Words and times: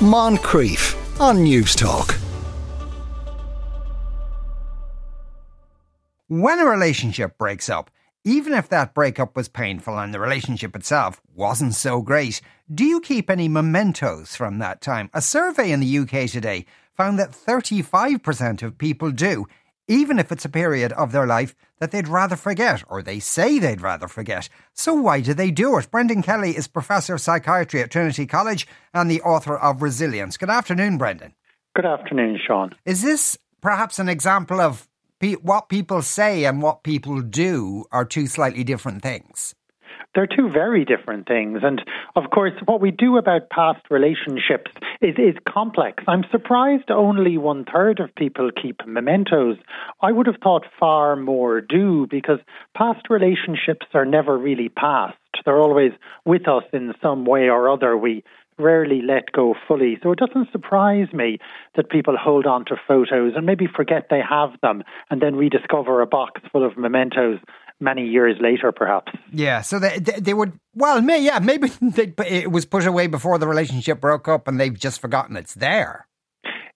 Moncrieff 0.00 0.94
on 1.20 1.38
Newstalk. 1.38 2.16
When 6.28 6.60
a 6.60 6.66
relationship 6.66 7.36
breaks 7.36 7.68
up, 7.68 7.90
even 8.24 8.52
if 8.52 8.68
that 8.68 8.94
breakup 8.94 9.34
was 9.34 9.48
painful 9.48 9.98
and 9.98 10.14
the 10.14 10.20
relationship 10.20 10.76
itself 10.76 11.20
wasn't 11.34 11.74
so 11.74 12.00
great, 12.00 12.40
do 12.72 12.84
you 12.84 13.00
keep 13.00 13.28
any 13.28 13.48
mementos 13.48 14.36
from 14.36 14.60
that 14.60 14.80
time? 14.80 15.10
A 15.14 15.20
survey 15.20 15.72
in 15.72 15.80
the 15.80 15.98
UK 15.98 16.30
today 16.30 16.64
found 16.96 17.18
that 17.18 17.32
35% 17.32 18.62
of 18.62 18.78
people 18.78 19.10
do, 19.10 19.48
even 19.88 20.18
if 20.18 20.30
it's 20.30 20.44
a 20.44 20.50
period 20.50 20.92
of 20.92 21.10
their 21.10 21.26
life 21.26 21.56
that 21.78 21.90
they'd 21.90 22.06
rather 22.06 22.36
forget, 22.36 22.84
or 22.88 23.02
they 23.02 23.18
say 23.18 23.58
they'd 23.58 23.80
rather 23.80 24.06
forget. 24.06 24.48
So 24.74 24.94
why 24.94 25.20
do 25.20 25.34
they 25.34 25.50
do 25.50 25.76
it? 25.78 25.90
Brendan 25.90 26.22
Kelly 26.22 26.56
is 26.56 26.68
Professor 26.68 27.14
of 27.14 27.20
Psychiatry 27.20 27.80
at 27.80 27.90
Trinity 27.90 28.26
College 28.26 28.68
and 28.92 29.10
the 29.10 29.22
author 29.22 29.56
of 29.56 29.82
Resilience. 29.82 30.36
Good 30.36 30.50
afternoon, 30.50 30.98
Brendan. 30.98 31.34
Good 31.74 31.86
afternoon, 31.86 32.38
Sean. 32.44 32.74
Is 32.84 33.02
this 33.02 33.38
perhaps 33.60 33.98
an 33.98 34.08
example 34.08 34.60
of 34.60 34.88
pe- 35.20 35.34
what 35.34 35.68
people 35.68 36.02
say 36.02 36.44
and 36.44 36.60
what 36.60 36.82
people 36.82 37.22
do 37.22 37.84
are 37.90 38.04
two 38.04 38.26
slightly 38.26 38.64
different 38.64 39.02
things? 39.02 39.54
They're 40.14 40.26
two 40.26 40.50
very 40.50 40.84
different 40.84 41.26
things. 41.26 41.60
And 41.62 41.82
of 42.16 42.30
course, 42.30 42.52
what 42.64 42.80
we 42.80 42.90
do 42.90 43.16
about 43.16 43.50
past 43.50 43.84
relationships 43.90 44.70
is, 45.00 45.14
is 45.18 45.34
complex. 45.48 46.02
I'm 46.08 46.24
surprised 46.30 46.90
only 46.90 47.38
one 47.38 47.64
third 47.64 48.00
of 48.00 48.14
people 48.14 48.50
keep 48.50 48.86
mementos. 48.86 49.56
I 50.00 50.12
would 50.12 50.26
have 50.26 50.40
thought 50.42 50.64
far 50.78 51.16
more 51.16 51.60
do 51.60 52.06
because 52.10 52.38
past 52.76 53.10
relationships 53.10 53.86
are 53.94 54.04
never 54.04 54.36
really 54.36 54.68
past. 54.68 55.16
They're 55.44 55.60
always 55.60 55.92
with 56.24 56.48
us 56.48 56.64
in 56.72 56.92
some 57.00 57.24
way 57.24 57.48
or 57.48 57.70
other. 57.70 57.96
We 57.96 58.24
rarely 58.58 59.00
let 59.02 59.32
go 59.32 59.54
fully. 59.66 59.98
So 60.02 60.12
it 60.12 60.18
doesn't 60.18 60.50
surprise 60.52 61.12
me 61.12 61.38
that 61.76 61.90
people 61.90 62.16
hold 62.20 62.44
on 62.44 62.64
to 62.66 62.76
photos 62.86 63.34
and 63.36 63.46
maybe 63.46 63.66
forget 63.66 64.08
they 64.10 64.20
have 64.28 64.50
them 64.62 64.82
and 65.10 65.22
then 65.22 65.36
rediscover 65.36 66.00
a 66.00 66.06
box 66.06 66.40
full 66.50 66.66
of 66.66 66.76
mementos 66.76 67.38
many 67.80 68.06
years 68.06 68.36
later, 68.40 68.72
perhaps. 68.72 69.12
Yeah, 69.32 69.62
so 69.62 69.78
they 69.78 69.98
they, 69.98 70.20
they 70.20 70.34
would 70.34 70.58
well, 70.74 71.00
may 71.00 71.22
yeah, 71.22 71.38
maybe 71.38 71.68
they, 71.80 72.12
it 72.26 72.50
was 72.50 72.64
put 72.64 72.86
away 72.86 73.06
before 73.06 73.38
the 73.38 73.48
relationship 73.48 74.00
broke 74.00 74.28
up, 74.28 74.48
and 74.48 74.60
they've 74.60 74.78
just 74.78 75.00
forgotten 75.00 75.36
it's 75.36 75.54
there. 75.54 76.08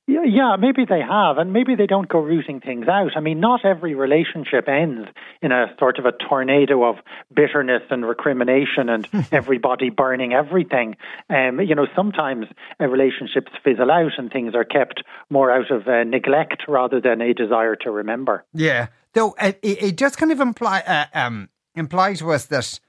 Yeah, 0.08 0.24
yeah, 0.24 0.56
maybe 0.58 0.84
they 0.84 1.00
have, 1.00 1.38
and 1.38 1.52
maybe 1.52 1.76
they 1.76 1.86
don't 1.86 2.08
go 2.08 2.18
rooting 2.18 2.60
things 2.60 2.88
out. 2.88 3.12
I 3.16 3.20
mean, 3.20 3.38
not 3.38 3.64
every 3.64 3.94
relationship 3.94 4.68
ends 4.68 5.08
in 5.40 5.52
a 5.52 5.66
sort 5.78 6.00
of 6.00 6.06
a 6.06 6.12
tornado 6.12 6.82
of 6.82 6.96
bitterness 7.32 7.82
and 7.88 8.04
recrimination 8.04 8.88
and 8.88 9.08
everybody 9.32 9.90
burning 9.90 10.32
everything. 10.32 10.96
Um, 11.30 11.60
you 11.60 11.76
know, 11.76 11.86
sometimes 11.94 12.46
uh, 12.80 12.86
relationships 12.88 13.52
fizzle 13.62 13.92
out 13.92 14.18
and 14.18 14.30
things 14.30 14.56
are 14.56 14.64
kept 14.64 15.04
more 15.30 15.52
out 15.52 15.70
of 15.70 15.86
uh, 15.86 16.02
neglect 16.02 16.64
rather 16.66 17.00
than 17.00 17.20
a 17.20 17.32
desire 17.32 17.76
to 17.76 17.90
remember. 17.92 18.44
Yeah, 18.52 18.88
though 19.14 19.34
uh, 19.38 19.52
it, 19.62 19.82
it 19.82 19.96
just 19.96 20.18
kind 20.18 20.32
of 20.32 20.40
imply 20.40 20.80
uh, 20.80 21.06
um, 21.14 21.48
imply 21.74 22.14
to 22.14 22.32
us 22.32 22.46
that 22.46 22.80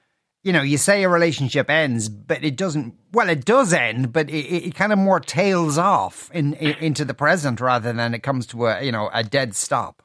you 0.44 0.52
know, 0.52 0.62
you 0.62 0.76
say 0.76 1.02
a 1.02 1.08
relationship 1.08 1.70
ends, 1.70 2.10
but 2.10 2.44
it 2.44 2.56
doesn't. 2.56 2.94
Well, 3.12 3.30
it 3.30 3.46
does 3.46 3.72
end, 3.72 4.12
but 4.12 4.28
it, 4.28 4.66
it 4.66 4.74
kind 4.74 4.92
of 4.92 4.98
more 4.98 5.18
tails 5.18 5.78
off 5.78 6.30
in, 6.34 6.52
in, 6.54 6.74
into 6.80 7.04
the 7.04 7.14
present 7.14 7.60
rather 7.60 7.92
than 7.92 8.14
it 8.14 8.22
comes 8.22 8.46
to 8.48 8.66
a 8.66 8.82
you 8.82 8.92
know 8.92 9.10
a 9.12 9.24
dead 9.24 9.54
stop. 9.56 10.02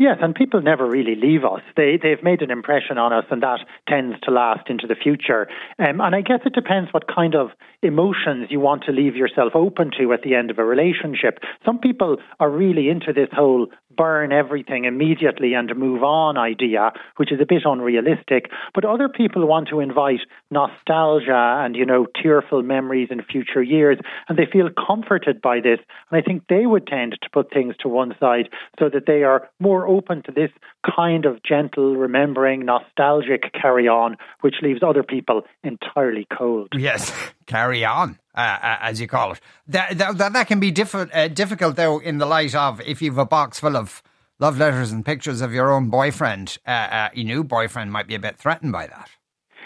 Yes, 0.00 0.16
and 0.22 0.34
people 0.34 0.62
never 0.62 0.86
really 0.86 1.14
leave 1.14 1.44
us. 1.44 1.60
They 1.76 1.98
they've 2.02 2.22
made 2.22 2.42
an 2.42 2.50
impression 2.50 2.98
on 2.98 3.12
us, 3.12 3.24
and 3.30 3.42
that 3.42 3.60
tends 3.86 4.18
to 4.20 4.30
last 4.30 4.68
into 4.68 4.86
the 4.86 4.94
future. 4.94 5.46
Um, 5.78 6.00
and 6.00 6.14
I 6.14 6.20
guess 6.20 6.40
it 6.44 6.54
depends 6.54 6.92
what 6.92 7.04
kind 7.06 7.34
of 7.34 7.48
emotions 7.82 8.48
you 8.50 8.60
want 8.60 8.84
to 8.84 8.92
leave 8.92 9.16
yourself 9.16 9.52
open 9.54 9.90
to 9.98 10.12
at 10.12 10.22
the 10.22 10.34
end 10.34 10.50
of 10.50 10.58
a 10.58 10.64
relationship. 10.64 11.38
Some 11.64 11.78
people 11.78 12.16
are 12.38 12.50
really 12.50 12.88
into 12.88 13.12
this 13.12 13.28
whole 13.32 13.66
burn 13.96 14.32
everything 14.32 14.84
immediately 14.84 15.54
and 15.54 15.74
move 15.76 16.02
on 16.02 16.38
idea, 16.38 16.92
which 17.16 17.32
is 17.32 17.40
a 17.40 17.46
bit 17.46 17.62
unrealistic. 17.64 18.50
But 18.74 18.84
other 18.84 19.08
people 19.08 19.46
want 19.46 19.68
to 19.68 19.80
invite 19.80 20.20
nostalgia 20.50 21.62
and, 21.64 21.74
you 21.76 21.84
know, 21.84 22.06
tearful 22.22 22.62
memories 22.62 23.08
in 23.10 23.22
future 23.22 23.62
years, 23.62 23.98
and 24.28 24.38
they 24.38 24.46
feel 24.46 24.68
comforted 24.70 25.40
by 25.40 25.60
this. 25.60 25.78
And 26.10 26.18
I 26.18 26.22
think 26.22 26.44
they 26.48 26.66
would 26.66 26.86
tend 26.86 27.18
to 27.20 27.30
put 27.30 27.52
things 27.52 27.74
to 27.80 27.88
one 27.88 28.14
side 28.20 28.48
so 28.78 28.88
that 28.88 29.06
they 29.06 29.22
are 29.22 29.48
more 29.58 29.86
open 29.86 30.22
to 30.22 30.32
this 30.32 30.50
kind 30.96 31.26
of 31.26 31.42
gentle, 31.42 31.96
remembering, 31.96 32.64
nostalgic 32.64 33.52
carry 33.52 33.88
on, 33.88 34.16
which 34.40 34.56
leaves 34.62 34.82
other 34.82 35.02
people 35.02 35.42
entirely 35.62 36.26
cold. 36.36 36.68
Yes, 36.76 37.12
carry 37.50 37.84
on. 37.84 38.18
Uh, 38.32 38.58
uh, 38.62 38.78
as 38.80 39.00
you 39.00 39.08
call 39.08 39.32
it, 39.32 39.40
that 39.66 39.98
that, 39.98 40.32
that 40.32 40.46
can 40.46 40.60
be 40.60 40.70
diff- 40.70 40.94
uh, 40.94 41.28
difficult 41.28 41.74
though 41.74 41.98
in 41.98 42.18
the 42.18 42.26
light 42.26 42.54
of 42.54 42.80
if 42.82 43.02
you've 43.02 43.18
a 43.18 43.26
box 43.26 43.58
full 43.58 43.76
of 43.76 44.04
love 44.38 44.56
letters 44.56 44.92
and 44.92 45.04
pictures 45.04 45.40
of 45.40 45.52
your 45.52 45.72
own 45.72 45.90
boyfriend, 45.90 46.56
uh, 46.66 46.70
uh, 46.70 47.08
your 47.12 47.26
new 47.26 47.42
boyfriend 47.42 47.90
might 47.92 48.06
be 48.06 48.14
a 48.14 48.20
bit 48.20 48.38
threatened 48.38 48.70
by 48.70 48.86
that. 48.86 49.10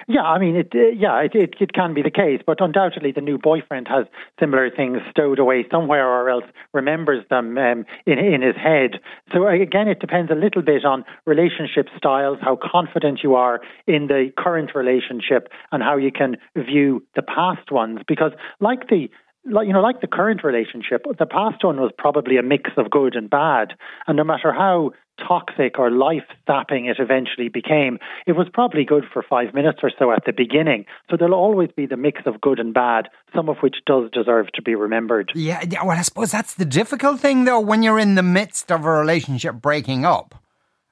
Yeah, 0.07 0.23
I 0.23 0.39
mean, 0.39 0.57
it. 0.57 0.73
Uh, 0.75 0.89
yeah, 0.97 1.21
it, 1.21 1.35
it, 1.35 1.55
it 1.61 1.73
can 1.73 1.95
be 1.95 2.03
the 2.03 2.11
case, 2.11 2.41
but 2.47 2.61
undoubtedly 2.61 3.13
the 3.13 3.21
new 3.21 3.39
boyfriend 3.39 3.89
has 3.89 4.07
similar 4.39 4.71
things 4.71 4.99
stowed 5.11 5.39
away 5.39 5.65
somewhere, 5.71 6.07
or 6.07 6.29
else 6.29 6.45
remembers 6.73 7.25
them 7.31 7.57
um, 7.59 7.85
in 8.07 8.19
in 8.19 8.43
his 8.43 8.57
head. 8.57 9.01
So 9.33 9.47
again, 9.47 9.89
it 9.89 10.01
depends 10.01 10.31
a 10.31 10.35
little 10.35 10.63
bit 10.63 10.85
on 10.85 11.05
relationship 11.27 11.89
styles, 11.97 12.39
how 12.41 12.59
confident 12.63 13.21
you 13.23 13.35
are 13.35 13.61
in 13.87 14.09
the 14.09 14.31
current 14.37 14.75
relationship, 14.75 15.49
and 15.73 15.83
how 15.83 15.97
you 15.97 16.13
can 16.13 16.37
view 16.57 17.03
the 17.15 17.23
past 17.23 17.71
ones. 17.71 18.01
Because 18.07 18.33
like 18.61 18.89
the 18.89 19.09
like 19.51 19.67
you 19.67 19.73
know, 19.73 19.81
like 19.81 20.01
the 20.01 20.07
current 20.07 20.43
relationship, 20.45 21.05
the 21.19 21.27
past 21.27 21.65
one 21.65 21.81
was 21.81 21.93
probably 21.97 22.37
a 22.37 22.43
mix 22.43 22.71
of 22.77 22.91
good 22.91 23.15
and 23.15 23.29
bad, 23.29 23.75
and 24.07 24.17
no 24.17 24.25
matter 24.25 24.53
how 24.53 24.93
toxic 25.19 25.79
or 25.79 25.91
life 25.91 26.25
sapping 26.47 26.87
it 26.87 26.97
eventually 26.99 27.49
became, 27.49 27.99
it 28.27 28.33
was 28.33 28.49
probably 28.53 28.85
good 28.85 29.05
for 29.13 29.23
five 29.23 29.55
minutes 29.55 29.79
or 29.83 29.91
so 29.99 30.11
at 30.13 30.25
the 30.27 30.33
beginning. 30.33 30.85
So 31.11 31.17
there'll 31.17 31.35
always 31.35 31.71
be 31.77 31.87
the 31.87 31.97
mix 31.97 32.23
of 32.27 32.41
good 32.41 32.59
and 32.59 32.75
bad, 32.75 33.09
some 33.35 33.49
of 33.49 33.59
which 33.59 33.77
does 33.87 34.11
deserve 34.13 34.47
to 34.55 34.63
be 34.63 34.75
remembered. 34.75 35.33
Yeah, 35.35 35.63
well, 35.85 35.97
I 35.97 36.03
suppose 36.03 36.33
that's 36.33 36.55
the 36.55 36.65
difficult 36.65 37.21
thing, 37.21 37.45
though, 37.45 37.61
when 37.61 37.83
you're 37.83 37.99
in 37.99 38.15
the 38.15 38.23
midst 38.23 38.73
of 38.73 38.85
a 38.85 38.91
relationship 38.91 39.57
breaking 39.57 40.05
up. 40.05 40.35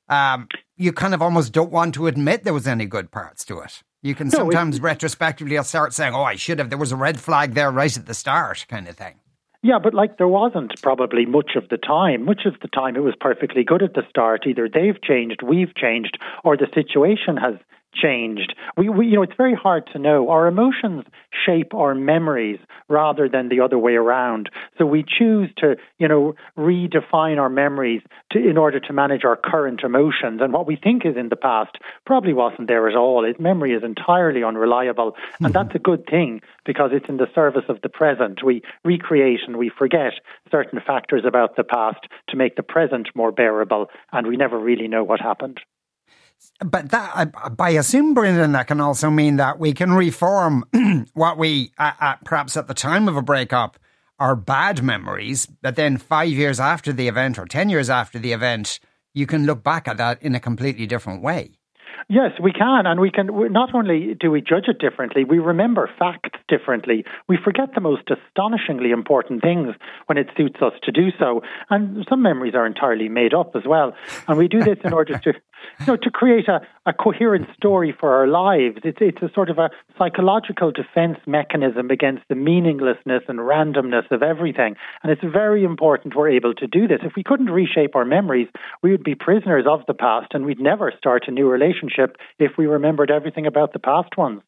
Um, 0.08 0.48
you 0.76 0.92
kind 0.92 1.14
of 1.14 1.22
almost 1.22 1.52
don't 1.52 1.72
want 1.72 1.94
to 1.94 2.06
admit 2.06 2.44
there 2.44 2.52
was 2.52 2.66
any 2.66 2.86
good 2.86 3.10
parts 3.10 3.44
to 3.46 3.60
it. 3.60 3.82
You 4.02 4.14
can 4.16 4.28
no, 4.28 4.38
sometimes 4.38 4.78
it, 4.78 4.82
retrospectively 4.82 5.56
start 5.62 5.94
saying, 5.94 6.14
"Oh, 6.14 6.24
I 6.24 6.34
should 6.34 6.58
have." 6.58 6.70
There 6.70 6.78
was 6.78 6.92
a 6.92 6.96
red 6.96 7.20
flag 7.20 7.54
there 7.54 7.70
right 7.70 7.96
at 7.96 8.06
the 8.06 8.14
start, 8.14 8.66
kind 8.68 8.88
of 8.88 8.96
thing. 8.96 9.14
Yeah, 9.62 9.78
but 9.78 9.94
like 9.94 10.18
there 10.18 10.28
wasn't 10.28 10.74
probably 10.82 11.24
much 11.24 11.52
of 11.54 11.68
the 11.68 11.76
time. 11.76 12.24
Much 12.24 12.42
of 12.46 12.54
the 12.60 12.68
time 12.68 12.96
it 12.96 13.04
was 13.04 13.14
perfectly 13.20 13.62
good 13.62 13.80
at 13.80 13.94
the 13.94 14.02
start. 14.10 14.44
Either 14.44 14.68
they've 14.68 15.00
changed, 15.00 15.40
we've 15.42 15.72
changed, 15.76 16.18
or 16.42 16.56
the 16.56 16.66
situation 16.74 17.36
has 17.36 17.54
changed. 17.94 18.54
We, 18.76 18.88
we, 18.88 19.06
you 19.06 19.16
know, 19.16 19.22
it's 19.22 19.36
very 19.36 19.54
hard 19.54 19.88
to 19.92 19.98
know. 19.98 20.30
Our 20.30 20.46
emotions 20.46 21.04
shape 21.46 21.74
our 21.74 21.94
memories 21.94 22.58
rather 22.88 23.28
than 23.28 23.48
the 23.48 23.60
other 23.60 23.78
way 23.78 23.94
around. 23.94 24.50
So 24.78 24.86
we 24.86 25.04
choose 25.06 25.50
to, 25.58 25.76
you 25.98 26.08
know, 26.08 26.34
redefine 26.56 27.38
our 27.38 27.48
memories 27.48 28.02
to, 28.32 28.38
in 28.38 28.56
order 28.56 28.80
to 28.80 28.92
manage 28.92 29.24
our 29.24 29.36
current 29.36 29.82
emotions. 29.82 30.40
And 30.42 30.52
what 30.52 30.66
we 30.66 30.76
think 30.76 31.04
is 31.04 31.16
in 31.16 31.28
the 31.28 31.36
past 31.36 31.76
probably 32.06 32.32
wasn't 32.32 32.68
there 32.68 32.88
at 32.88 32.96
all. 32.96 33.24
It, 33.24 33.40
memory 33.40 33.72
is 33.72 33.82
entirely 33.82 34.42
unreliable. 34.42 35.12
Mm-hmm. 35.12 35.46
And 35.46 35.54
that's 35.54 35.74
a 35.74 35.78
good 35.78 36.06
thing 36.06 36.40
because 36.64 36.90
it's 36.92 37.08
in 37.08 37.16
the 37.16 37.28
service 37.34 37.64
of 37.68 37.80
the 37.82 37.88
present. 37.88 38.42
We 38.44 38.62
recreate 38.84 39.40
and 39.46 39.56
we 39.56 39.70
forget 39.70 40.12
certain 40.50 40.80
factors 40.86 41.24
about 41.26 41.56
the 41.56 41.64
past 41.64 42.00
to 42.28 42.36
make 42.36 42.56
the 42.56 42.62
present 42.62 43.08
more 43.14 43.32
bearable. 43.32 43.86
And 44.12 44.26
we 44.26 44.36
never 44.36 44.58
really 44.58 44.88
know 44.88 45.04
what 45.04 45.20
happened. 45.20 45.60
But 46.64 46.90
that, 46.90 47.56
by 47.56 47.70
assume, 47.70 48.14
Brendan, 48.14 48.52
that 48.52 48.66
can 48.68 48.80
also 48.80 49.10
mean 49.10 49.36
that 49.36 49.58
we 49.58 49.72
can 49.72 49.92
reform 49.92 50.64
what 51.14 51.38
we, 51.38 51.72
uh, 51.78 51.92
uh, 52.00 52.14
perhaps 52.24 52.56
at 52.56 52.68
the 52.68 52.74
time 52.74 53.08
of 53.08 53.16
a 53.16 53.22
breakup, 53.22 53.78
are 54.18 54.36
bad 54.36 54.82
memories, 54.82 55.46
but 55.46 55.74
then 55.74 55.96
five 55.96 56.28
years 56.28 56.60
after 56.60 56.92
the 56.92 57.08
event 57.08 57.38
or 57.38 57.46
10 57.46 57.68
years 57.68 57.90
after 57.90 58.20
the 58.20 58.32
event, 58.32 58.78
you 59.14 59.26
can 59.26 59.46
look 59.46 59.64
back 59.64 59.88
at 59.88 59.96
that 59.96 60.22
in 60.22 60.34
a 60.34 60.40
completely 60.40 60.86
different 60.86 61.22
way. 61.22 61.58
Yes, 62.08 62.32
we 62.42 62.52
can, 62.52 62.86
and 62.86 63.00
we 63.00 63.10
can. 63.10 63.28
Not 63.52 63.74
only 63.74 64.14
do 64.18 64.30
we 64.30 64.40
judge 64.40 64.64
it 64.68 64.78
differently, 64.78 65.24
we 65.24 65.38
remember 65.38 65.88
facts 65.98 66.40
differently. 66.48 67.04
We 67.28 67.38
forget 67.42 67.74
the 67.74 67.80
most 67.80 68.10
astonishingly 68.10 68.90
important 68.90 69.42
things 69.42 69.74
when 70.06 70.18
it 70.18 70.28
suits 70.36 70.60
us 70.60 70.72
to 70.82 70.92
do 70.92 71.08
so, 71.18 71.42
and 71.70 72.04
some 72.08 72.22
memories 72.22 72.54
are 72.54 72.66
entirely 72.66 73.08
made 73.08 73.34
up 73.34 73.52
as 73.54 73.62
well. 73.66 73.94
And 74.28 74.36
we 74.36 74.48
do 74.48 74.60
this 74.60 74.78
in 74.84 74.92
order 74.92 75.18
to, 75.18 75.32
you 75.80 75.86
know, 75.86 75.96
to 75.96 76.10
create 76.10 76.48
a, 76.48 76.60
a 76.86 76.92
coherent 76.92 77.46
story 77.54 77.94
for 77.98 78.14
our 78.14 78.26
lives. 78.26 78.78
It's 78.84 78.98
it's 79.00 79.22
a 79.22 79.30
sort 79.34 79.50
of 79.50 79.58
a 79.58 79.70
psychological 79.98 80.72
defense 80.72 81.18
mechanism 81.26 81.90
against 81.90 82.22
the 82.28 82.34
meaninglessness 82.34 83.22
and 83.28 83.38
randomness 83.38 84.10
of 84.10 84.22
everything. 84.22 84.76
And 85.02 85.12
it's 85.12 85.22
very 85.22 85.64
important 85.64 86.16
we're 86.16 86.30
able 86.30 86.54
to 86.54 86.66
do 86.66 86.86
this. 86.88 87.00
If 87.02 87.12
we 87.16 87.22
couldn't 87.22 87.50
reshape 87.50 87.94
our 87.96 88.04
memories, 88.04 88.48
we 88.82 88.90
would 88.90 89.04
be 89.04 89.14
prisoners 89.14 89.64
of 89.68 89.80
the 89.86 89.94
past, 89.94 90.28
and 90.32 90.44
we'd 90.44 90.60
never 90.60 90.92
start 90.96 91.24
a 91.28 91.30
new 91.30 91.48
relationship 91.48 92.16
if 92.38 92.52
we 92.58 92.66
remembered 92.66 93.10
everything 93.10 93.46
about 93.46 93.72
the 93.72 93.78
past 93.78 94.16
ones. 94.16 94.42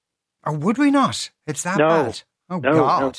Or 0.45 0.53
would 0.53 0.79
we 0.79 0.91
not? 0.91 1.31
It's 1.47 1.63
that 1.63 1.79
no. 1.79 1.89
bad. 1.89 2.23
Oh 2.51 2.59
no, 2.59 2.73
God. 2.73 3.01
No, 3.01 3.13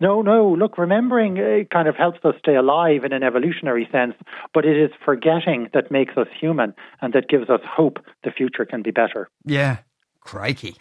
no. 0.00 0.22
No, 0.22 0.48
look, 0.58 0.78
remembering 0.78 1.38
uh, 1.38 1.64
kind 1.72 1.88
of 1.88 1.96
helps 1.96 2.24
us 2.24 2.34
stay 2.38 2.56
alive 2.56 3.04
in 3.04 3.12
an 3.12 3.22
evolutionary 3.22 3.88
sense, 3.92 4.14
but 4.54 4.64
it 4.64 4.76
is 4.76 4.90
forgetting 5.04 5.68
that 5.74 5.90
makes 5.90 6.16
us 6.16 6.26
human 6.40 6.74
and 7.00 7.12
that 7.12 7.28
gives 7.28 7.48
us 7.50 7.60
hope 7.64 7.98
the 8.24 8.30
future 8.30 8.64
can 8.64 8.82
be 8.82 8.90
better. 8.90 9.28
Yeah, 9.44 9.78
crikey. 10.20 10.76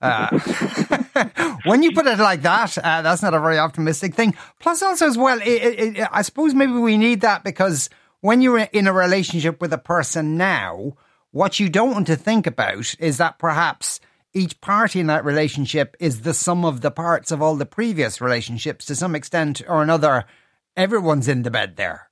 Uh, 0.00 0.38
when 1.64 1.82
you 1.82 1.92
put 1.92 2.06
it 2.06 2.18
like 2.18 2.42
that, 2.42 2.76
uh, 2.78 3.02
that's 3.02 3.22
not 3.22 3.34
a 3.34 3.40
very 3.40 3.58
optimistic 3.58 4.14
thing. 4.14 4.34
Plus, 4.60 4.82
also 4.82 5.06
as 5.06 5.16
well, 5.16 5.40
it, 5.40 5.46
it, 5.46 5.98
it, 5.98 6.08
I 6.12 6.22
suppose 6.22 6.54
maybe 6.54 6.72
we 6.72 6.96
need 6.96 7.22
that 7.22 7.44
because 7.44 7.88
when 8.20 8.42
you're 8.42 8.58
in 8.58 8.86
a 8.86 8.92
relationship 8.92 9.60
with 9.60 9.72
a 9.72 9.78
person 9.78 10.36
now, 10.36 10.92
what 11.30 11.60
you 11.60 11.68
don't 11.68 11.92
want 11.92 12.06
to 12.08 12.16
think 12.16 12.46
about 12.46 12.94
is 12.98 13.18
that 13.18 13.38
perhaps 13.38 14.00
each 14.36 14.60
party 14.60 15.00
in 15.00 15.06
that 15.06 15.24
relationship 15.24 15.96
is 15.98 16.20
the 16.20 16.34
sum 16.34 16.64
of 16.64 16.82
the 16.82 16.90
parts 16.90 17.32
of 17.32 17.40
all 17.40 17.56
the 17.56 17.64
previous 17.64 18.20
relationships 18.20 18.84
to 18.84 18.94
some 18.94 19.14
extent 19.14 19.62
or 19.66 19.82
another. 19.82 20.26
Everyone's 20.76 21.26
in 21.26 21.42
the 21.42 21.50
bed 21.50 21.76
there. 21.76 22.05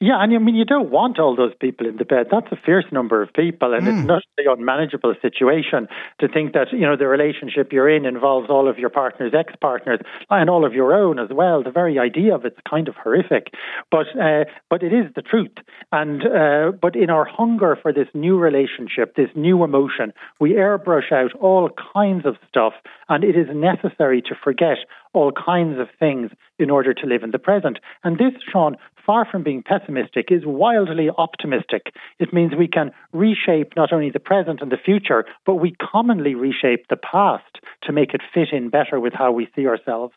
Yeah, 0.00 0.22
and 0.22 0.34
I 0.34 0.38
mean, 0.38 0.54
you 0.54 0.64
don't 0.64 0.90
want 0.90 1.18
all 1.18 1.36
those 1.36 1.52
people 1.60 1.86
in 1.86 1.96
the 1.96 2.04
bed. 2.04 2.26
That's 2.30 2.46
a 2.50 2.56
fierce 2.56 2.84
number 2.90 3.22
of 3.22 3.32
people, 3.32 3.74
and 3.74 3.86
mm. 3.86 3.98
it's 3.98 4.06
not 4.06 4.22
an 4.38 4.46
unmanageable 4.58 5.14
situation 5.22 5.88
to 6.20 6.28
think 6.28 6.52
that, 6.52 6.72
you 6.72 6.80
know, 6.80 6.96
the 6.96 7.06
relationship 7.06 7.72
you're 7.72 7.88
in 7.88 8.04
involves 8.04 8.50
all 8.50 8.68
of 8.68 8.78
your 8.78 8.90
partner's 8.90 9.32
ex 9.34 9.54
partners 9.60 10.00
and 10.30 10.50
all 10.50 10.64
of 10.64 10.72
your 10.72 10.94
own 10.94 11.18
as 11.18 11.28
well. 11.30 11.62
The 11.62 11.70
very 11.70 11.98
idea 11.98 12.34
of 12.34 12.44
it's 12.44 12.58
kind 12.68 12.88
of 12.88 12.96
horrific. 12.96 13.48
But, 13.90 14.06
uh, 14.20 14.44
but 14.68 14.82
it 14.82 14.92
is 14.92 15.12
the 15.14 15.22
truth. 15.22 15.56
And, 15.92 16.22
uh, 16.26 16.72
but 16.80 16.96
in 16.96 17.10
our 17.10 17.24
hunger 17.24 17.76
for 17.80 17.92
this 17.92 18.08
new 18.14 18.38
relationship, 18.38 19.16
this 19.16 19.30
new 19.34 19.62
emotion, 19.62 20.12
we 20.40 20.52
airbrush 20.54 21.12
out 21.12 21.32
all 21.40 21.70
kinds 21.94 22.26
of 22.26 22.36
stuff, 22.48 22.72
and 23.08 23.22
it 23.24 23.36
is 23.36 23.46
necessary 23.54 24.22
to 24.22 24.34
forget 24.42 24.78
all 25.14 25.32
kinds 25.32 25.78
of 25.78 25.88
things 25.98 26.30
in 26.58 26.70
order 26.70 26.92
to 26.92 27.06
live 27.06 27.22
in 27.22 27.30
the 27.30 27.38
present. 27.38 27.78
And 28.02 28.18
this, 28.18 28.32
Sean, 28.52 28.76
far 29.06 29.26
from 29.30 29.42
being 29.42 29.62
pessimistic, 29.62 30.26
is 30.30 30.42
wildly 30.44 31.08
optimistic. 31.16 31.92
It 32.18 32.32
means 32.32 32.52
we 32.54 32.68
can 32.68 32.90
reshape 33.12 33.74
not 33.76 33.92
only 33.92 34.10
the 34.10 34.20
present 34.20 34.60
and 34.60 34.70
the 34.70 34.76
future, 34.76 35.24
but 35.46 35.56
we 35.56 35.74
commonly 35.80 36.34
reshape 36.34 36.88
the 36.88 36.96
past 36.96 37.58
to 37.82 37.92
make 37.92 38.12
it 38.12 38.20
fit 38.32 38.48
in 38.52 38.70
better 38.70 39.00
with 39.00 39.12
how 39.14 39.32
we 39.32 39.48
see 39.54 39.66
ourselves. 39.66 40.12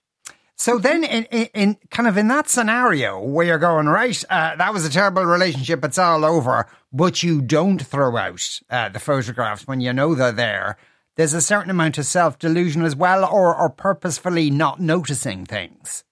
So 0.59 0.79
then, 0.79 1.03
in, 1.03 1.25
in, 1.25 1.49
in, 1.53 1.77
kind 1.91 2.07
of 2.07 2.17
in 2.17 2.29
that 2.29 2.49
scenario 2.49 3.21
where 3.21 3.45
you're 3.45 3.59
going 3.59 3.85
right, 3.85 4.23
uh, 4.27 4.55
that 4.55 4.73
was 4.73 4.85
a 4.85 4.89
terrible 4.89 5.23
relationship. 5.23 5.85
It's 5.85 5.99
all 5.99 6.25
over, 6.25 6.67
but 6.91 7.21
you 7.21 7.41
don't 7.41 7.79
throw 7.79 8.17
out 8.17 8.59
uh, 8.71 8.89
the 8.89 8.99
photographs 8.99 9.67
when 9.67 9.81
you 9.81 9.93
know 9.93 10.15
they're 10.15 10.31
there 10.31 10.77
there's 11.17 11.33
a 11.33 11.41
certain 11.41 11.69
amount 11.69 11.97
of 11.97 12.05
self 12.05 12.39
delusion 12.39 12.83
as 12.83 12.95
well, 12.95 13.25
or, 13.25 13.55
or 13.55 13.69
purposefully 13.69 14.49
not 14.49 14.79
noticing 14.79 15.45
things. 15.45 16.03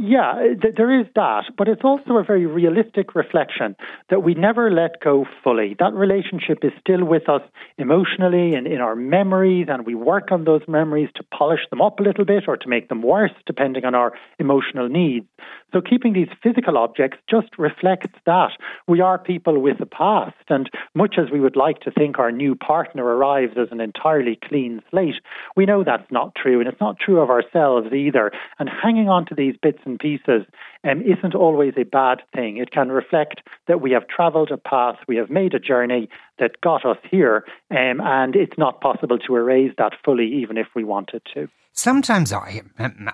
Yeah, 0.00 0.54
th- 0.62 0.76
there 0.76 1.00
is 1.00 1.06
that, 1.16 1.46
but 1.56 1.66
it's 1.66 1.82
also 1.82 2.18
a 2.18 2.24
very 2.24 2.46
realistic 2.46 3.16
reflection 3.16 3.74
that 4.10 4.22
we 4.22 4.34
never 4.34 4.70
let 4.70 5.00
go 5.00 5.26
fully. 5.42 5.74
That 5.80 5.92
relationship 5.92 6.58
is 6.62 6.70
still 6.80 7.04
with 7.04 7.28
us 7.28 7.42
emotionally 7.78 8.54
and 8.54 8.68
in 8.68 8.80
our 8.80 8.94
memories, 8.94 9.66
and 9.68 9.84
we 9.84 9.96
work 9.96 10.30
on 10.30 10.44
those 10.44 10.62
memories 10.68 11.08
to 11.16 11.24
polish 11.36 11.62
them 11.70 11.80
up 11.80 11.98
a 11.98 12.04
little 12.04 12.24
bit 12.24 12.44
or 12.46 12.56
to 12.56 12.68
make 12.68 12.88
them 12.88 13.02
worse, 13.02 13.32
depending 13.44 13.84
on 13.84 13.96
our 13.96 14.12
emotional 14.38 14.88
needs. 14.88 15.26
So, 15.72 15.82
keeping 15.82 16.14
these 16.14 16.28
physical 16.42 16.78
objects 16.78 17.18
just 17.28 17.48
reflects 17.58 18.18
that. 18.24 18.52
We 18.86 19.00
are 19.00 19.18
people 19.18 19.60
with 19.60 19.80
a 19.80 19.86
past, 19.86 20.34
and 20.48 20.70
much 20.94 21.16
as 21.18 21.30
we 21.30 21.40
would 21.40 21.56
like 21.56 21.80
to 21.80 21.90
think 21.90 22.18
our 22.18 22.32
new 22.32 22.54
partner 22.54 23.04
arrives 23.04 23.52
as 23.58 23.68
an 23.70 23.80
entirely 23.80 24.38
clean 24.42 24.82
slate, 24.90 25.16
we 25.56 25.66
know 25.66 25.84
that's 25.84 26.10
not 26.10 26.34
true, 26.34 26.60
and 26.60 26.68
it's 26.68 26.80
not 26.80 26.98
true 26.98 27.20
of 27.20 27.28
ourselves 27.28 27.92
either. 27.92 28.32
And 28.58 28.70
hanging 28.70 29.10
on 29.10 29.26
to 29.26 29.34
these 29.34 29.56
bits 29.60 29.80
and 29.84 29.98
pieces 29.98 30.46
um, 30.84 31.02
isn't 31.02 31.34
always 31.34 31.74
a 31.76 31.84
bad 31.84 32.22
thing. 32.34 32.58
It 32.58 32.70
can 32.70 32.90
reflect 32.90 33.40
that 33.66 33.80
we 33.80 33.92
have 33.92 34.06
travelled 34.08 34.50
a 34.50 34.56
path, 34.56 34.96
we 35.06 35.16
have 35.16 35.30
made 35.30 35.54
a 35.54 35.58
journey 35.58 36.08
that 36.38 36.60
got 36.60 36.84
us 36.84 36.98
here, 37.10 37.44
um, 37.70 38.00
and 38.00 38.36
it's 38.36 38.56
not 38.58 38.80
possible 38.80 39.18
to 39.18 39.36
erase 39.36 39.72
that 39.78 39.92
fully, 40.04 40.26
even 40.42 40.56
if 40.56 40.66
we 40.74 40.84
wanted 40.84 41.22
to. 41.34 41.48
Sometimes 41.72 42.32
I, 42.32 42.62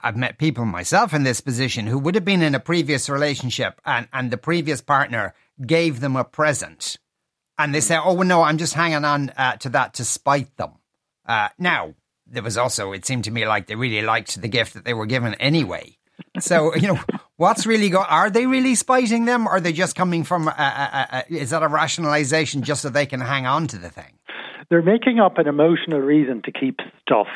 I've 0.03 0.17
met 0.17 0.39
people 0.39 0.65
myself 0.65 1.13
in 1.13 1.23
this 1.23 1.41
position 1.41 1.87
who 1.87 1.99
would 1.99 2.15
have 2.15 2.25
been 2.25 2.43
in 2.43 2.55
a 2.55 2.61
previous 2.61 3.11
relationship 3.11 3.81
and, 3.85 4.09
and 4.13 4.31
the 4.31 4.39
previous 4.39 4.81
partner 4.81 5.35
gave 5.67 6.01
them 6.01 6.17
a 6.17 6.25
present. 6.25 6.97
And 7.59 7.75
they 7.75 7.81
say, 7.81 7.99
oh, 8.03 8.23
no, 8.23 8.43
I'm 8.43 8.59
just 8.59 8.75
hanging 8.75 9.05
on 9.05 9.31
uh, 9.37 9.57
to 9.59 9.69
that 9.71 9.95
to 9.95 10.05
spite 10.05 10.57
them. 10.57 10.73
Uh, 11.27 11.51
now, 11.59 11.95
there 12.27 12.43
was 12.43 12.57
also, 12.57 12.93
it 12.93 13.05
seemed 13.05 13.25
to 13.25 13.31
me 13.31 13.47
like 13.47 13.67
they 13.67 13.77
really 13.77 14.03
liked 14.03 14.41
the 14.41 14.49
gift 14.49 14.75
that 14.75 14.85
they 14.85 14.95
were 14.95 15.07
given 15.07 15.35
anyway. 15.35 15.99
So, 16.41 16.75
you 16.75 16.89
know, 16.89 17.01
what's 17.37 17.67
really 17.67 17.91
going 17.91 18.07
Are 18.09 18.31
they 18.31 18.47
really 18.47 18.75
spiting 18.75 19.25
them? 19.25 19.47
Or 19.47 19.53
are 19.53 19.61
they 19.61 19.73
just 19.73 19.97
coming 19.97 20.25
from, 20.25 20.49
a, 20.49 20.51
a, 20.51 21.25
a, 21.31 21.35
is 21.35 21.51
that 21.51 21.63
a 21.63 21.69
rationalization 21.69 22.63
just 22.63 22.83
so 22.83 22.89
they 22.89 23.07
can 23.07 23.21
hang 23.21 23.47
on 23.47 23.67
to 23.69 23.79
the 23.79 23.91
thing? 23.91 24.19
They're 24.71 24.83
making 24.83 25.21
up 25.21 25.39
an 25.39 25.47
emotional 25.47 26.01
reason 26.01 26.43
to 26.43 26.53
keep 26.53 26.81
stuff 27.03 27.27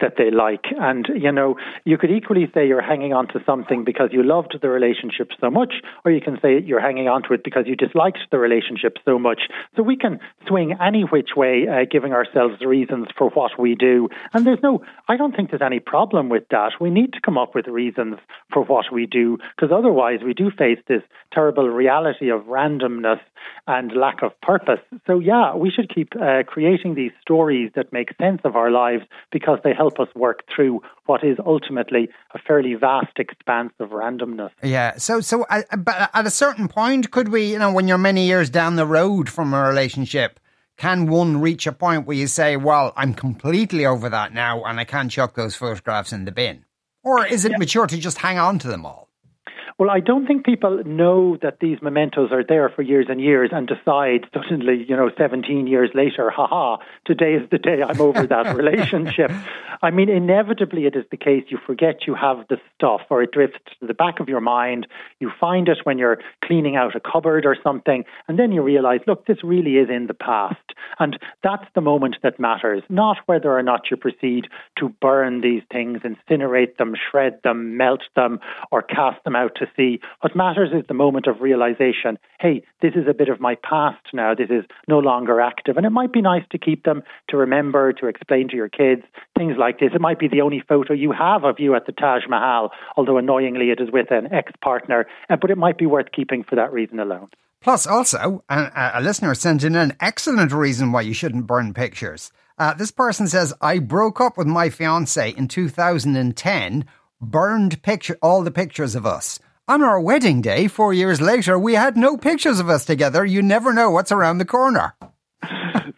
that 0.00 0.14
they 0.18 0.30
like. 0.30 0.64
And, 0.78 1.08
you 1.14 1.32
know, 1.32 1.56
you 1.84 1.98
could 1.98 2.10
equally 2.10 2.50
say 2.54 2.66
you're 2.66 2.82
hanging 2.82 3.12
on 3.12 3.28
to 3.28 3.40
something 3.46 3.84
because 3.84 4.10
you 4.12 4.22
loved 4.22 4.56
the 4.60 4.68
relationship 4.68 5.30
so 5.40 5.50
much, 5.50 5.74
or 6.04 6.12
you 6.12 6.20
can 6.20 6.38
say 6.40 6.60
you're 6.60 6.80
hanging 6.80 7.08
on 7.08 7.22
to 7.24 7.34
it 7.34 7.44
because 7.44 7.64
you 7.66 7.76
disliked 7.76 8.18
the 8.30 8.38
relationship 8.38 8.96
so 9.04 9.18
much. 9.18 9.42
So 9.76 9.82
we 9.82 9.96
can 9.96 10.20
swing 10.46 10.76
any 10.80 11.02
which 11.02 11.30
way, 11.36 11.66
uh, 11.68 11.84
giving 11.90 12.12
ourselves 12.12 12.60
reasons 12.60 13.08
for 13.16 13.30
what 13.30 13.58
we 13.58 13.74
do. 13.74 14.08
And 14.32 14.46
there's 14.46 14.62
no, 14.62 14.82
I 15.08 15.16
don't 15.16 15.34
think 15.34 15.50
there's 15.50 15.62
any 15.62 15.80
problem 15.80 16.28
with 16.28 16.48
that. 16.50 16.72
We 16.80 16.90
need 16.90 17.12
to 17.14 17.20
come 17.20 17.38
up 17.38 17.54
with 17.54 17.66
reasons 17.66 18.16
for 18.52 18.62
what 18.62 18.92
we 18.92 19.06
do 19.06 19.38
because 19.56 19.72
otherwise 19.72 20.20
we 20.24 20.34
do 20.34 20.50
face 20.50 20.78
this 20.88 21.02
terrible 21.32 21.68
reality 21.68 22.30
of 22.30 22.42
randomness 22.42 23.20
and 23.66 23.92
lack 23.96 24.22
of 24.22 24.38
purpose. 24.40 24.80
So, 25.06 25.18
yeah, 25.18 25.54
we 25.54 25.70
should 25.70 25.92
keep 25.94 26.14
uh, 26.20 26.42
creating 26.46 26.83
these 26.92 27.12
stories 27.22 27.70
that 27.74 27.90
make 27.90 28.10
sense 28.20 28.42
of 28.44 28.56
our 28.56 28.70
lives 28.70 29.04
because 29.32 29.58
they 29.64 29.72
help 29.72 29.98
us 29.98 30.08
work 30.14 30.44
through 30.54 30.82
what 31.06 31.24
is 31.24 31.38
ultimately 31.46 32.10
a 32.34 32.38
fairly 32.38 32.74
vast 32.74 33.18
expanse 33.18 33.72
of 33.80 33.88
randomness. 33.88 34.50
Yeah. 34.62 34.98
So, 34.98 35.20
so, 35.20 35.46
uh, 35.48 35.62
but 35.78 36.10
at 36.12 36.26
a 36.26 36.30
certain 36.30 36.68
point, 36.68 37.10
could 37.10 37.28
we, 37.28 37.52
you 37.52 37.58
know, 37.58 37.72
when 37.72 37.88
you're 37.88 37.96
many 37.96 38.26
years 38.26 38.50
down 38.50 38.76
the 38.76 38.86
road 38.86 39.30
from 39.30 39.54
a 39.54 39.66
relationship, 39.66 40.38
can 40.76 41.06
one 41.06 41.40
reach 41.40 41.66
a 41.66 41.72
point 41.72 42.06
where 42.06 42.16
you 42.16 42.26
say, 42.26 42.58
well, 42.58 42.92
I'm 42.96 43.14
completely 43.14 43.86
over 43.86 44.10
that 44.10 44.34
now 44.34 44.64
and 44.64 44.78
I 44.78 44.84
can't 44.84 45.10
chuck 45.10 45.34
those 45.34 45.54
photographs 45.54 46.12
in 46.12 46.26
the 46.26 46.32
bin? 46.32 46.64
Or 47.02 47.24
is 47.24 47.44
it 47.44 47.52
yeah. 47.52 47.58
mature 47.58 47.86
to 47.86 47.98
just 47.98 48.18
hang 48.18 48.38
on 48.38 48.58
to 48.60 48.68
them 48.68 48.84
all? 48.84 49.03
Well, 49.76 49.90
I 49.90 49.98
don't 49.98 50.24
think 50.24 50.44
people 50.44 50.84
know 50.86 51.36
that 51.42 51.58
these 51.58 51.78
mementos 51.82 52.30
are 52.30 52.44
there 52.48 52.68
for 52.68 52.82
years 52.82 53.06
and 53.08 53.20
years 53.20 53.50
and 53.52 53.66
decide 53.66 54.24
suddenly, 54.32 54.86
you 54.88 54.94
know, 54.96 55.10
17 55.18 55.66
years 55.66 55.90
later, 55.94 56.30
haha, 56.30 56.76
today 57.04 57.34
is 57.34 57.50
the 57.50 57.58
day 57.58 57.82
I'm 57.82 58.00
over 58.00 58.24
that 58.26 58.54
relationship. 58.54 59.32
I 59.82 59.90
mean, 59.90 60.08
inevitably 60.08 60.86
it 60.86 60.94
is 60.94 61.04
the 61.10 61.16
case 61.16 61.46
you 61.48 61.58
forget 61.66 62.06
you 62.06 62.14
have 62.14 62.46
the 62.48 62.58
stuff 62.76 63.00
or 63.10 63.24
it 63.24 63.32
drifts 63.32 63.58
to 63.80 63.86
the 63.88 63.94
back 63.94 64.20
of 64.20 64.28
your 64.28 64.40
mind. 64.40 64.86
You 65.18 65.32
find 65.40 65.68
it 65.68 65.78
when 65.82 65.98
you're 65.98 66.20
cleaning 66.44 66.76
out 66.76 66.94
a 66.94 67.00
cupboard 67.00 67.44
or 67.44 67.56
something, 67.60 68.04
and 68.28 68.38
then 68.38 68.52
you 68.52 68.62
realize, 68.62 69.00
look, 69.08 69.26
this 69.26 69.42
really 69.42 69.72
is 69.72 69.90
in 69.90 70.06
the 70.06 70.14
past. 70.14 70.72
And 71.00 71.18
that's 71.42 71.66
the 71.74 71.80
moment 71.80 72.16
that 72.22 72.38
matters, 72.38 72.84
not 72.88 73.16
whether 73.26 73.50
or 73.50 73.62
not 73.64 73.90
you 73.90 73.96
proceed 73.96 74.46
to 74.78 74.88
burn 75.00 75.40
these 75.40 75.62
things, 75.72 76.02
incinerate 76.02 76.76
them, 76.76 76.94
shred 77.10 77.40
them, 77.42 77.76
melt 77.76 78.02
them, 78.14 78.38
or 78.70 78.80
cast 78.80 79.22
them 79.24 79.34
out 79.34 79.56
to 79.56 79.63
to 79.64 79.70
see. 79.76 80.00
What 80.20 80.36
matters 80.36 80.70
is 80.72 80.84
the 80.86 80.94
moment 80.94 81.26
of 81.26 81.40
realization 81.40 82.18
hey, 82.40 82.62
this 82.82 82.92
is 82.94 83.06
a 83.08 83.14
bit 83.14 83.28
of 83.28 83.40
my 83.40 83.56
past 83.68 84.04
now. 84.12 84.34
This 84.34 84.50
is 84.50 84.64
no 84.86 84.98
longer 84.98 85.40
active. 85.40 85.76
And 85.76 85.86
it 85.86 85.90
might 85.90 86.12
be 86.12 86.20
nice 86.20 86.42
to 86.50 86.58
keep 86.58 86.84
them, 86.84 87.02
to 87.28 87.36
remember, 87.38 87.92
to 87.94 88.06
explain 88.06 88.48
to 88.48 88.56
your 88.56 88.68
kids, 88.68 89.02
things 89.36 89.54
like 89.58 89.80
this. 89.80 89.92
It 89.94 90.00
might 90.00 90.18
be 90.18 90.28
the 90.28 90.42
only 90.42 90.62
photo 90.68 90.92
you 90.92 91.12
have 91.12 91.44
of 91.44 91.58
you 91.58 91.74
at 91.74 91.86
the 91.86 91.92
Taj 91.92 92.24
Mahal, 92.28 92.70
although 92.96 93.16
annoyingly 93.16 93.70
it 93.70 93.80
is 93.80 93.90
with 93.90 94.10
an 94.10 94.32
ex 94.32 94.52
partner, 94.62 95.06
uh, 95.30 95.36
but 95.40 95.50
it 95.50 95.56
might 95.56 95.78
be 95.78 95.86
worth 95.86 96.12
keeping 96.14 96.44
for 96.44 96.56
that 96.56 96.72
reason 96.72 97.00
alone. 97.00 97.28
Plus, 97.62 97.86
also, 97.86 98.44
a, 98.50 98.92
a 98.96 99.00
listener 99.00 99.34
sent 99.34 99.64
in 99.64 99.74
an 99.74 99.96
excellent 99.98 100.52
reason 100.52 100.92
why 100.92 101.00
you 101.00 101.14
shouldn't 101.14 101.46
burn 101.46 101.72
pictures. 101.72 102.30
Uh, 102.58 102.74
this 102.74 102.90
person 102.90 103.26
says, 103.26 103.54
I 103.60 103.78
broke 103.78 104.20
up 104.20 104.36
with 104.36 104.46
my 104.46 104.68
fiance 104.68 105.30
in 105.30 105.48
2010, 105.48 106.84
burned 107.20 107.82
picture 107.82 108.18
all 108.22 108.42
the 108.42 108.50
pictures 108.50 108.94
of 108.94 109.06
us. 109.06 109.40
On 109.66 109.82
our 109.82 109.98
wedding 109.98 110.42
day, 110.42 110.68
four 110.68 110.92
years 110.92 111.22
later, 111.22 111.58
we 111.58 111.72
had 111.72 111.96
no 111.96 112.18
pictures 112.18 112.60
of 112.60 112.68
us 112.68 112.84
together. 112.84 113.24
You 113.24 113.40
never 113.40 113.72
know 113.72 113.90
what's 113.90 114.12
around 114.12 114.36
the 114.36 114.44
corner. 114.44 114.94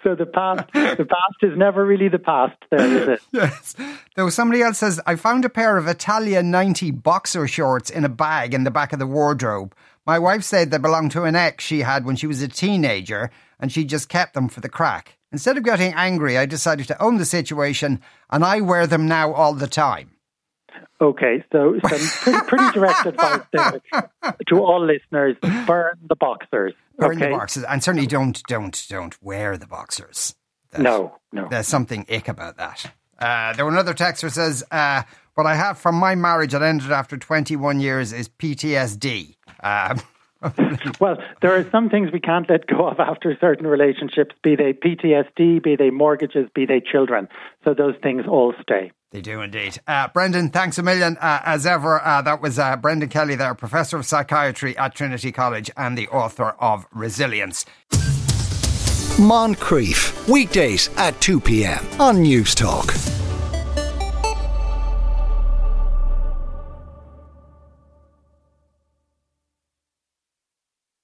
so 0.05 0.15
the 0.15 0.25
past, 0.25 0.73
the 0.73 1.05
past 1.05 1.43
is 1.43 1.59
never 1.59 1.85
really 1.85 2.09
the 2.09 2.21
past. 2.21 2.57
There 2.71 2.81
is 2.81 3.09
it. 3.09 3.21
yes. 3.33 3.75
Though 4.15 4.31
somebody 4.31 4.63
else 4.63 4.79
says, 4.79 5.01
I 5.05 5.17
found 5.17 5.45
a 5.45 5.49
pair 5.49 5.79
of 5.79 5.89
Italia 5.89 6.45
90 6.45 6.93
boxer 6.93 7.49
shorts 7.49 7.91
in 7.91 8.05
a 8.05 8.09
bag 8.09 8.55
in 8.55 8.63
the 8.63 8.71
back 8.71 8.93
of 8.93 9.01
the 9.01 9.07
wardrobe. 9.07 9.75
My 10.07 10.21
wife 10.21 10.45
said 10.45 10.71
they 10.71 10.79
belonged 10.79 11.11
to 11.13 11.25
an 11.25 11.35
ex 11.35 11.65
she 11.65 11.81
had 11.81 12.05
when 12.05 12.15
she 12.15 12.29
was 12.29 12.41
a 12.43 12.47
teenager, 12.47 13.33
and 13.59 13.73
she 13.73 13.85
just 13.85 14.09
kept 14.09 14.35
them 14.35 14.49
for 14.49 14.61
the 14.61 14.69
crack. 14.69 15.19
Instead 15.33 15.57
of 15.57 15.65
getting 15.65 15.93
angry, 15.95 16.39
I 16.39 16.47
decided 16.47 16.87
to 16.87 17.03
own 17.03 17.17
the 17.17 17.25
situation, 17.25 18.01
and 18.31 18.45
I 18.45 18.61
wear 18.61 18.87
them 18.87 19.09
now 19.09 19.33
all 19.33 19.55
the 19.55 19.67
time. 19.67 20.16
Okay, 21.01 21.45
so 21.53 21.79
some 21.87 22.09
pretty, 22.23 22.47
pretty 22.49 22.73
direct 22.73 23.07
advice 23.07 23.41
there 23.53 23.81
to 24.49 24.59
all 24.61 24.85
listeners: 24.85 25.37
burn 25.67 25.99
the 26.09 26.17
boxers. 26.17 26.75
Burn 26.99 27.17
okay? 27.17 27.31
the 27.31 27.37
boxers, 27.37 27.65
and 27.65 27.83
certainly 27.83 28.07
don't 28.07 28.43
don't 28.49 28.85
don't 28.89 29.23
wear 29.23 29.57
the 29.57 29.67
boxers. 29.67 30.35
That- 30.71 30.81
No, 30.81 31.17
no. 31.33 31.49
There's 31.49 31.69
something 31.69 32.07
ick 32.11 32.29
about 32.29 32.57
that. 32.57 32.91
Uh, 33.19 33.53
there 33.55 33.65
were 33.65 33.71
another 33.71 33.95
texter 33.95 34.31
says, 34.31 34.65
uh, 34.71 35.03
"What 35.35 35.47
I 35.47 35.55
have 35.55 35.79
from 35.79 35.95
my 35.97 36.15
marriage 36.15 36.53
that 36.53 36.63
ended 36.63 36.91
after 36.91 37.17
21 37.17 37.81
years 37.81 38.13
is 38.13 38.29
PTSD." 38.29 39.37
Um, 39.63 40.01
Well, 41.01 41.17
there 41.41 41.55
are 41.57 41.69
some 41.71 41.89
things 41.89 42.13
we 42.13 42.21
can't 42.21 42.49
let 42.49 42.67
go 42.67 42.87
of 42.87 43.01
after 43.01 43.37
certain 43.41 43.67
relationships, 43.67 44.35
be 44.43 44.55
they 44.55 44.73
PTSD, 44.73 45.63
be 45.63 45.77
they 45.77 45.91
mortgages, 45.91 46.49
be 46.55 46.67
they 46.67 46.81
children. 46.81 47.29
So 47.65 47.75
those 47.75 47.95
things 48.03 48.25
all 48.29 48.55
stay. 48.63 48.93
They 49.13 49.21
do 49.21 49.41
indeed. 49.41 49.81
Uh, 49.87 50.09
Brendan, 50.09 50.51
thanks 50.51 50.79
a 50.79 50.83
million. 50.83 51.17
Uh, 51.19 51.41
as 51.45 51.65
ever, 51.65 52.05
uh, 52.05 52.23
that 52.23 52.43
was 52.43 52.59
uh, 52.59 52.77
Brendan 52.77 53.09
Kelly 53.09 53.37
there, 53.37 53.55
Professor 53.55 53.97
of 53.97 54.07
Psychiatry 54.07 54.77
at 54.77 54.95
Trinity 54.95 55.33
College 55.33 55.71
and 55.77 55.97
the 55.97 56.09
author 56.09 56.57
of 56.59 56.87
Resilience. 56.93 57.65
Moncrieff, 59.19 60.29
weekdays 60.29 60.91
at 60.97 61.19
2 61.21 61.41
p.m. 61.41 61.87
on 61.99 62.17
Newstalk. 62.17 63.26